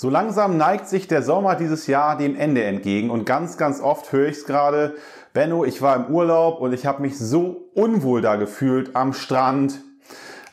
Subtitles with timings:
[0.00, 4.12] So langsam neigt sich der Sommer dieses Jahr dem Ende entgegen und ganz, ganz oft
[4.12, 4.94] höre ich es gerade,
[5.32, 9.80] Benno, ich war im Urlaub und ich habe mich so unwohl da gefühlt am Strand,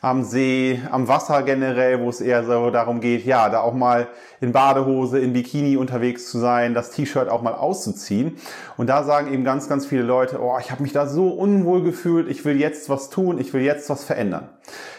[0.00, 4.08] am See, am Wasser generell, wo es eher so darum geht, ja, da auch mal
[4.40, 8.36] in Badehose, in Bikini unterwegs zu sein, das T-Shirt auch mal auszuziehen.
[8.76, 11.82] Und da sagen eben ganz, ganz viele Leute, oh, ich habe mich da so unwohl
[11.82, 14.48] gefühlt, ich will jetzt was tun, ich will jetzt was verändern.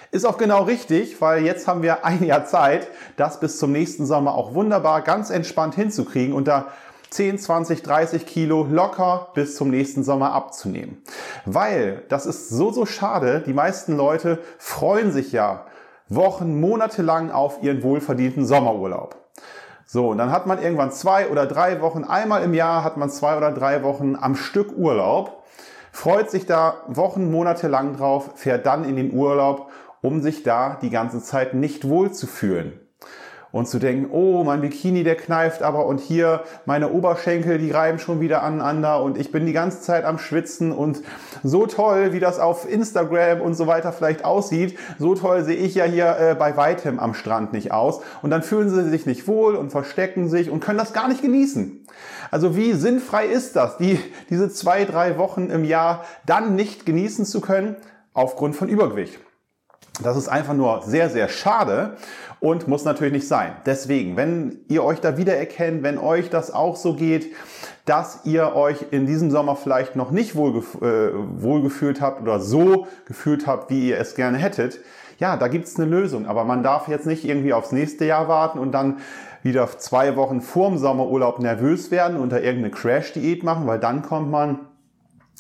[0.10, 4.06] Ist auch genau richtig, weil jetzt haben wir ein Jahr Zeit, das bis zum nächsten
[4.06, 6.68] Sommer auch wunderbar ganz entspannt hinzukriegen und da
[7.10, 11.02] 10, 20, 30 Kilo locker bis zum nächsten Sommer abzunehmen.
[11.46, 13.44] Weil das ist so, so schade.
[13.46, 15.66] Die meisten Leute freuen sich ja
[16.10, 19.16] Wochen, Monate lang auf ihren wohlverdienten Sommerurlaub.
[19.86, 23.10] So, und dann hat man irgendwann zwei oder drei Wochen, einmal im Jahr hat man
[23.10, 25.44] zwei oder drei Wochen am Stück Urlaub,
[25.94, 29.70] freut sich da Wochen, Monate lang drauf, fährt dann in den Urlaub
[30.02, 32.80] um sich da die ganze Zeit nicht wohl zu fühlen.
[33.58, 37.98] Und zu denken, oh, mein Bikini, der kneift aber und hier meine Oberschenkel, die reiben
[37.98, 41.02] schon wieder aneinander und ich bin die ganze Zeit am Schwitzen und
[41.42, 45.74] so toll, wie das auf Instagram und so weiter vielleicht aussieht, so toll sehe ich
[45.74, 48.02] ja hier äh, bei weitem am Strand nicht aus.
[48.22, 51.24] Und dann fühlen sie sich nicht wohl und verstecken sich und können das gar nicht
[51.24, 51.84] genießen.
[52.30, 57.26] Also wie sinnfrei ist das, die, diese zwei, drei Wochen im Jahr dann nicht genießen
[57.26, 57.76] zu können
[58.14, 59.18] aufgrund von Übergewicht?
[60.04, 61.98] Das ist einfach nur sehr, sehr schade
[62.40, 63.56] und muss natürlich nicht sein.
[63.66, 67.34] Deswegen, wenn ihr euch da wiedererkennt, wenn euch das auch so geht,
[67.86, 72.86] dass ihr euch in diesem Sommer vielleicht noch nicht wohlgef äh, wohlgefühlt habt oder so
[73.06, 74.80] gefühlt habt, wie ihr es gerne hättet,
[75.20, 76.28] ja, da gibt's eine Lösung.
[76.28, 78.98] Aber man darf jetzt nicht irgendwie aufs nächste Jahr warten und dann
[79.42, 84.30] wieder zwei Wochen vorm Sommerurlaub nervös werden und da irgendeine Crash-Diät machen, weil dann kommt
[84.30, 84.60] man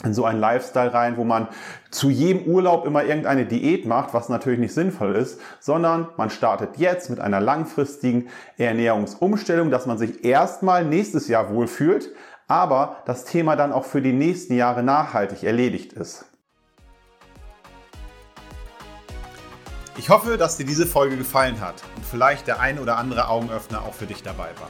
[0.03, 1.47] in so einen Lifestyle rein, wo man
[1.89, 6.77] zu jedem Urlaub immer irgendeine Diät macht, was natürlich nicht sinnvoll ist, sondern man startet
[6.77, 8.27] jetzt mit einer langfristigen
[8.57, 12.13] Ernährungsumstellung, dass man sich erstmal nächstes Jahr wohlfühlt,
[12.47, 16.25] aber das Thema dann auch für die nächsten Jahre nachhaltig erledigt ist.
[19.97, 23.81] Ich hoffe, dass dir diese Folge gefallen hat und vielleicht der ein oder andere Augenöffner
[23.81, 24.69] auch für dich dabei war.